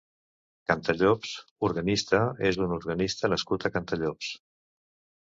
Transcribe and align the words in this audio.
Cantallops 0.69 1.33
(organista) 1.69 2.21
és 2.51 2.57
un 2.69 2.73
organista 2.79 3.31
nascut 3.35 3.67
a 3.69 3.73
Cantallops. 3.77 4.31